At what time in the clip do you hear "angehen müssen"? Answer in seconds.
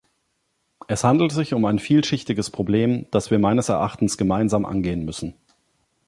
4.65-5.35